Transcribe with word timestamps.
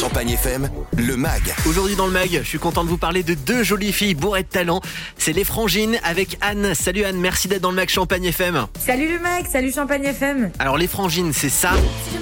Champagne 0.00 0.30
FM, 0.30 0.70
le 0.96 1.16
MAG. 1.18 1.54
Aujourd'hui 1.68 1.96
dans 1.96 2.06
le 2.06 2.12
mag, 2.12 2.30
je 2.30 2.48
suis 2.48 2.58
content 2.58 2.82
de 2.82 2.88
vous 2.88 2.96
parler 2.96 3.22
de 3.22 3.34
deux 3.34 3.62
jolies 3.62 3.92
filles 3.92 4.14
bourrées 4.14 4.42
de 4.42 4.48
talent. 4.48 4.80
C'est 5.18 5.34
les 5.34 5.44
Frangines 5.44 5.98
avec 6.02 6.38
Anne. 6.40 6.74
Salut 6.74 7.04
Anne, 7.04 7.18
merci 7.18 7.46
d'être 7.46 7.60
dans 7.60 7.70
le 7.70 7.76
mag 7.76 7.90
Champagne 7.90 8.24
FM. 8.24 8.66
Salut 8.78 9.12
le 9.12 9.18
mec, 9.18 9.46
salut 9.52 9.70
Champagne 9.70 10.04
FM. 10.04 10.50
Alors 10.58 10.78
les 10.78 10.86
Frangines, 10.86 11.34
c'est 11.34 11.50
ça? 11.50 11.72
Si 12.10 12.16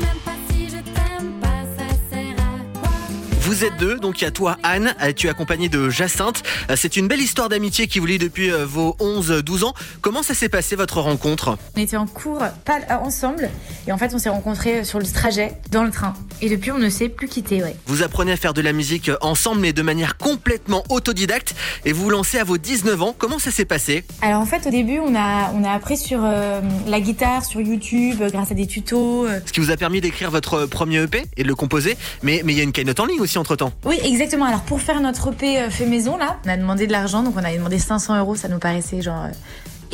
Vous 3.45 3.65
êtes 3.65 3.77
deux, 3.77 3.99
donc 3.99 4.21
il 4.21 4.25
y 4.25 4.27
a 4.29 4.31
toi 4.31 4.57
Anne, 4.63 4.95
euh, 5.03 5.13
tu 5.13 5.27
es 5.27 5.31
accompagnée 5.31 5.69
de 5.69 5.91
Jacinthe. 5.91 6.45
Euh, 6.71 6.77
C'est 6.77 6.97
une 6.97 7.09
belle 7.09 7.21
histoire 7.21 7.49
d'amitié 7.49 7.89
qui 7.89 7.99
vous 7.99 8.07
lie 8.07 8.19
depuis 8.19 8.53
euh, 8.53 8.65
vos 8.65 8.97
11-12 9.01 9.65
ans. 9.65 9.75
Comment 10.01 10.23
ça 10.23 10.33
s'est 10.33 10.49
passé 10.49 10.77
votre 10.77 11.01
rencontre? 11.01 11.59
On 11.77 11.81
était 11.81 11.97
en 11.97 12.07
cours 12.07 12.39
pas 12.65 12.79
ensemble 13.03 13.51
et 13.89 13.93
en 13.93 13.99
fait 13.99 14.15
on 14.15 14.19
s'est 14.19 14.29
rencontrés 14.29 14.85
sur 14.85 15.01
le 15.01 15.07
trajet 15.07 15.55
dans 15.73 15.83
le 15.83 15.91
train. 15.91 16.15
Et 16.41 16.49
depuis 16.49 16.71
on 16.71 16.79
ne 16.79 16.89
s'est 16.89 17.09
plus 17.09 17.27
quitté, 17.27 17.65
ouais. 17.65 17.75
Vous 17.87 18.05
apprenez 18.05 18.31
à 18.31 18.37
faire 18.37 18.55
de 18.55 18.61
la 18.61 18.73
musique 18.73 19.11
ensemble 19.23 19.61
mais 19.61 19.73
de 19.73 19.83
manière 19.83 20.19
complètement 20.19 20.85
autodidacte 20.89 21.57
et 21.85 21.93
vous 21.93 22.05
vous 22.05 22.11
lancez 22.11 22.39
à 22.39 22.45
vos 22.45 22.59
19 22.59 23.03
ans. 23.03 23.15
Comment 23.19 23.41
ça 23.41 23.51
s'est 23.51 23.65
passé? 23.65 24.05
Alors 24.21 24.41
en 24.41 24.47
fait 24.47 24.69
au 24.69 24.71
début 24.71 25.01
on 25.01 25.17
a, 25.17 25.51
on 25.53 25.65
a 25.65 25.73
appris 25.73 25.97
sur 25.97 26.21
euh, 26.23 26.61
la 26.87 27.01
guitare, 27.01 27.45
sur 27.45 27.61
YouTube, 27.61 28.23
grâce 28.31 28.53
à 28.53 28.55
des 28.55 28.69
tutos. 28.69 29.27
Ce 29.47 29.53
qui 29.53 29.59
vous 29.59 29.73
a 29.73 29.77
permis 29.77 30.01
d'écrire 30.01 30.31
votre 30.31 30.67
premier 30.67 31.03
EP 31.03 31.25
et 31.37 31.43
de 31.43 31.49
le 31.49 31.57
composer. 31.57 31.97
Mais 32.23 32.43
mais 32.45 32.53
il 32.53 32.57
y 32.57 32.61
a 32.61 32.65
une 32.65 32.71
cagnotte 32.73 33.01
en 33.01 33.07
ligne 33.07 33.21
aussi 33.21 33.32
entre 33.39 33.57
temps. 33.57 33.73
Oui 33.85 33.99
exactement, 34.05 34.47
alors 34.47 34.63
pour 34.63 34.81
faire 34.81 35.01
notre 35.01 35.33
EP 35.33 35.59
euh, 35.61 35.71
fait 35.71 35.87
maison 35.87 36.17
là, 36.17 36.39
on 36.45 36.49
a 36.49 36.57
demandé 36.57 36.87
de 36.87 36.93
l'argent, 36.93 37.23
donc 37.23 37.35
on 37.37 37.45
a 37.45 37.53
demandé 37.53 37.79
500 37.79 38.19
euros, 38.19 38.37
ça 38.37 38.49
nous 38.49 38.59
paraissait 38.59 39.03
genre 39.03 39.25
euh, 39.25 39.29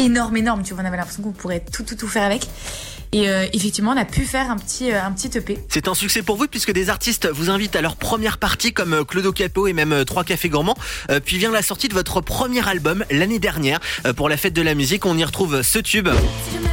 énorme, 0.02 0.36
énorme, 0.36 0.62
tu 0.62 0.74
vois, 0.74 0.82
on 0.82 0.86
avait 0.86 0.96
l'impression 0.96 1.22
qu'on 1.22 1.32
pourrait 1.32 1.64
tout, 1.72 1.82
tout, 1.82 1.96
tout 1.96 2.08
faire 2.08 2.22
avec. 2.22 2.46
Et 3.12 3.30
euh, 3.30 3.46
effectivement 3.54 3.92
on 3.92 3.96
a 3.96 4.04
pu 4.04 4.26
faire 4.26 4.50
un 4.50 4.56
petit, 4.56 4.92
euh, 4.92 5.02
un 5.02 5.12
petit 5.12 5.30
EP. 5.38 5.58
C'est 5.70 5.88
un 5.88 5.94
succès 5.94 6.22
pour 6.22 6.36
vous 6.36 6.46
puisque 6.46 6.72
des 6.72 6.90
artistes 6.90 7.26
vous 7.32 7.48
invitent 7.48 7.74
à 7.74 7.80
leur 7.80 7.96
première 7.96 8.36
partie 8.36 8.72
comme 8.74 9.02
Clodo 9.06 9.32
Capo 9.32 9.66
et 9.66 9.72
même 9.72 10.04
Trois 10.04 10.24
Cafés 10.24 10.50
Gourmands. 10.50 10.76
Euh, 11.10 11.20
Puis 11.24 11.38
vient 11.38 11.50
la 11.50 11.62
sortie 11.62 11.88
de 11.88 11.94
votre 11.94 12.20
premier 12.20 12.66
album 12.68 13.04
l'année 13.10 13.38
dernière 13.38 13.80
Euh, 14.06 14.12
pour 14.12 14.28
la 14.28 14.36
fête 14.36 14.52
de 14.52 14.62
la 14.62 14.74
musique. 14.74 15.06
On 15.06 15.16
y 15.16 15.24
retrouve 15.24 15.62
ce 15.62 15.78
tube. 15.78 16.08
Si 16.50 16.67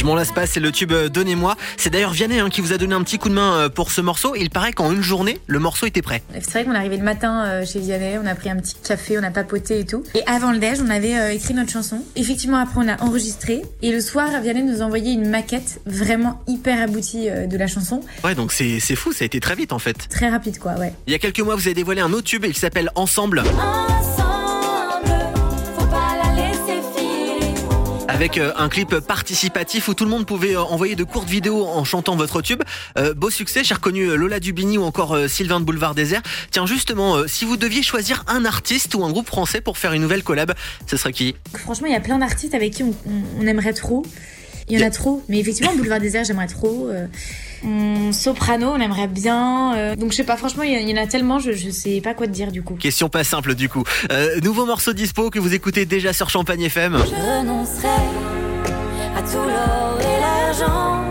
Je 0.00 0.06
m'en 0.06 0.14
lasse 0.14 0.32
pas, 0.32 0.46
c'est 0.46 0.60
le 0.60 0.72
tube 0.72 0.92
euh, 0.92 1.10
Donnez-moi. 1.10 1.56
C'est 1.76 1.90
d'ailleurs 1.90 2.12
Vianney 2.12 2.40
hein, 2.40 2.48
qui 2.48 2.62
vous 2.62 2.72
a 2.72 2.78
donné 2.78 2.94
un 2.94 3.02
petit 3.02 3.18
coup 3.18 3.28
de 3.28 3.34
main 3.34 3.52
euh, 3.52 3.68
pour 3.68 3.90
ce 3.90 4.00
morceau. 4.00 4.34
Il 4.34 4.48
paraît 4.48 4.72
qu'en 4.72 4.90
une 4.90 5.02
journée, 5.02 5.38
le 5.46 5.58
morceau 5.58 5.84
était 5.84 6.00
prêt. 6.00 6.22
C'est 6.40 6.52
vrai 6.52 6.64
qu'on 6.64 6.72
est 6.72 6.78
arrivé 6.78 6.96
le 6.96 7.02
matin 7.02 7.44
euh, 7.44 7.66
chez 7.66 7.80
Vianney, 7.80 8.16
on 8.16 8.24
a 8.24 8.34
pris 8.34 8.48
un 8.48 8.56
petit 8.56 8.76
café, 8.82 9.18
on 9.18 9.22
a 9.22 9.30
papoté 9.30 9.80
et 9.80 9.84
tout. 9.84 10.02
Et 10.14 10.22
avant 10.24 10.52
le 10.52 10.58
déj, 10.58 10.78
on 10.82 10.88
avait 10.88 11.18
euh, 11.18 11.34
écrit 11.34 11.52
notre 11.52 11.70
chanson. 11.70 12.02
Effectivement, 12.16 12.56
après, 12.56 12.80
on 12.82 12.88
a 12.88 13.02
enregistré. 13.02 13.60
Et 13.82 13.92
le 13.92 14.00
soir, 14.00 14.28
Vianney 14.40 14.62
nous 14.62 14.80
a 14.80 14.86
envoyé 14.86 15.12
une 15.12 15.28
maquette 15.28 15.82
vraiment 15.84 16.40
hyper 16.48 16.82
aboutie 16.82 17.28
euh, 17.28 17.46
de 17.46 17.58
la 17.58 17.66
chanson. 17.66 18.00
Ouais, 18.24 18.34
donc 18.34 18.52
c'est 18.52 18.80
c'est 18.80 18.96
fou, 18.96 19.12
ça 19.12 19.24
a 19.24 19.26
été 19.26 19.38
très 19.38 19.54
vite 19.54 19.74
en 19.74 19.78
fait. 19.78 20.08
Très 20.08 20.30
rapide, 20.30 20.58
quoi, 20.58 20.76
ouais. 20.78 20.94
Il 21.08 21.12
y 21.12 21.14
a 21.14 21.18
quelques 21.18 21.40
mois, 21.40 21.56
vous 21.56 21.66
avez 21.66 21.74
dévoilé 21.74 22.00
un 22.00 22.14
autre 22.14 22.24
tube, 22.24 22.46
il 22.48 22.56
s'appelle 22.56 22.90
Ensemble. 22.94 23.40
Ensemble, 23.40 24.09
avec 28.10 28.38
euh, 28.38 28.52
un 28.56 28.68
clip 28.68 28.98
participatif 28.98 29.88
où 29.88 29.94
tout 29.94 30.04
le 30.04 30.10
monde 30.10 30.26
pouvait 30.26 30.56
euh, 30.56 30.62
envoyer 30.62 30.96
de 30.96 31.04
courtes 31.04 31.28
vidéos 31.28 31.66
en 31.66 31.84
chantant 31.84 32.16
votre 32.16 32.42
tube. 32.42 32.62
Euh, 32.98 33.14
beau 33.14 33.30
succès, 33.30 33.62
j'ai 33.64 33.74
reconnu 33.74 34.16
Lola 34.16 34.40
Dubini 34.40 34.78
ou 34.78 34.82
encore 34.82 35.16
Sylvain 35.28 35.60
de 35.60 35.64
Boulevard 35.64 35.94
Désert. 35.94 36.22
Tiens, 36.50 36.66
justement, 36.66 37.16
euh, 37.16 37.26
si 37.26 37.44
vous 37.44 37.56
deviez 37.56 37.82
choisir 37.82 38.24
un 38.26 38.44
artiste 38.44 38.94
ou 38.94 39.04
un 39.04 39.10
groupe 39.10 39.26
français 39.26 39.60
pour 39.60 39.78
faire 39.78 39.92
une 39.92 40.02
nouvelle 40.02 40.22
collab, 40.22 40.52
ce 40.86 40.96
serait 40.96 41.12
qui? 41.12 41.36
Franchement, 41.54 41.86
il 41.86 41.92
y 41.92 41.96
a 41.96 42.00
plein 42.00 42.18
d'artistes 42.18 42.54
avec 42.54 42.72
qui 42.74 42.82
on, 42.82 42.90
on- 43.06 43.42
on 43.42 43.46
aimerait 43.46 43.72
trop. 43.72 44.04
Il 44.68 44.78
y 44.78 44.82
en 44.84 44.86
a 44.86 44.90
trop. 44.90 45.22
Mais 45.28 45.38
effectivement, 45.38 45.74
Boulevard 45.74 46.00
Désert, 46.00 46.24
j'aimerais 46.24 46.46
trop. 46.46 46.88
Euh, 46.88 47.06
Soprano, 48.12 48.72
on 48.74 48.80
aimerait 48.80 49.08
bien. 49.08 49.74
Euh, 49.76 49.96
donc, 49.96 50.12
je 50.12 50.16
sais 50.16 50.24
pas, 50.24 50.36
franchement, 50.36 50.62
il 50.62 50.88
y, 50.88 50.98
en 50.98 51.02
a 51.02 51.06
tellement, 51.06 51.38
je, 51.38 51.52
je 51.52 51.70
sais 51.70 52.00
pas 52.00 52.14
quoi 52.14 52.26
te 52.26 52.32
dire 52.32 52.52
du 52.52 52.62
coup. 52.62 52.74
Question 52.74 53.08
pas 53.08 53.24
simple 53.24 53.54
du 53.54 53.68
coup. 53.68 53.84
Euh, 54.10 54.40
nouveau 54.40 54.66
morceau 54.66 54.92
dispo 54.92 55.30
que 55.30 55.38
vous 55.38 55.54
écoutez 55.54 55.84
déjà 55.84 56.12
sur 56.12 56.30
Champagne 56.30 56.62
FM. 56.62 56.96
Je 56.98 57.40
renoncerai 57.40 57.88
à 59.16 59.22
tout 59.22 59.38
l'or. 59.38 59.79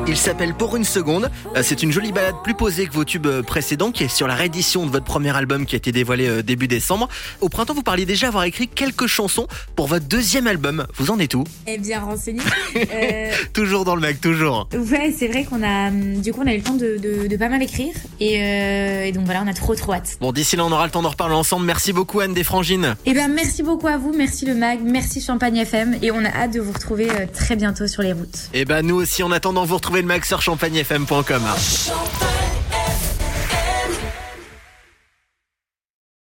Il 0.09 0.17
s'appelle 0.17 0.55
Pour 0.55 0.75
une 0.75 0.83
seconde. 0.85 1.29
Euh, 1.55 1.61
C'est 1.61 1.83
une 1.83 1.91
jolie 1.91 2.11
balade 2.11 2.33
plus 2.43 2.55
posée 2.55 2.87
que 2.87 2.93
vos 2.93 3.05
tubes 3.05 3.27
euh, 3.27 3.43
précédents 3.43 3.91
qui 3.91 4.05
est 4.05 4.07
sur 4.07 4.25
la 4.27 4.33
réédition 4.33 4.83
de 4.87 4.91
votre 4.91 5.05
premier 5.05 5.35
album 5.37 5.67
qui 5.67 5.75
a 5.75 5.77
été 5.77 5.91
dévoilé 5.91 6.27
euh, 6.27 6.41
début 6.41 6.67
décembre. 6.67 7.07
Au 7.41 7.49
printemps, 7.49 7.75
vous 7.75 7.83
parliez 7.83 8.07
déjà 8.07 8.27
avoir 8.29 8.43
écrit 8.45 8.67
quelques 8.67 9.05
chansons 9.05 9.45
pour 9.75 9.85
votre 9.85 10.07
deuxième 10.07 10.47
album. 10.47 10.87
Vous 10.95 11.11
en 11.11 11.19
êtes 11.19 11.35
où? 11.35 11.43
Eh 11.67 11.77
bien 11.77 11.99
renseigné. 12.01 12.41
Euh, 12.75 13.31
Toujours 13.53 13.83
dans 13.85 13.95
le 13.95 14.01
mag, 14.01 14.19
toujours. 14.19 14.67
Ouais, 14.73 15.13
c'est 15.17 15.27
vrai 15.27 15.43
qu'on 15.43 15.61
a, 15.63 15.89
hum, 15.89 16.21
du 16.21 16.31
coup, 16.33 16.41
on 16.43 16.47
a 16.47 16.53
eu 16.53 16.57
le 16.57 16.63
temps 16.63 16.75
de, 16.75 16.97
de, 16.97 17.27
de 17.27 17.37
pas 17.37 17.49
mal 17.49 17.61
écrire. 17.61 17.93
Et, 18.19 18.41
euh, 18.41 19.03
et 19.05 19.11
donc 19.11 19.25
voilà, 19.25 19.43
on 19.43 19.47
a 19.47 19.53
trop 19.53 19.75
trop 19.75 19.93
hâte. 19.93 20.17
Bon, 20.21 20.31
d'ici 20.31 20.55
là, 20.55 20.65
on 20.65 20.71
aura 20.71 20.85
le 20.85 20.91
temps 20.91 21.01
d'en 21.01 21.09
reparler 21.09 21.35
ensemble. 21.35 21.65
Merci 21.65 21.93
beaucoup, 21.93 22.19
Anne 22.19 22.33
Desfrangines. 22.33 22.95
Et 23.05 23.13
ben 23.13 23.27
merci 23.31 23.63
beaucoup 23.63 23.87
à 23.87 23.97
vous, 23.97 24.13
merci 24.15 24.45
le 24.45 24.55
mag, 24.55 24.79
merci 24.83 25.21
Champagne 25.21 25.57
FM. 25.57 25.97
Et 26.01 26.11
on 26.11 26.23
a 26.23 26.29
hâte 26.29 26.53
de 26.53 26.61
vous 26.61 26.71
retrouver 26.71 27.07
très 27.33 27.55
bientôt 27.55 27.87
sur 27.87 28.01
les 28.01 28.13
routes. 28.13 28.49
Et 28.53 28.65
ben, 28.65 28.85
nous 28.85 28.95
aussi, 28.95 29.21
en 29.23 29.31
attendant, 29.31 29.65
vous 29.65 29.75
le 30.01 30.07
mag 30.07 30.23
sur 30.23 30.41
champagnefm.com. 30.41 31.23
Champagne 31.25 32.38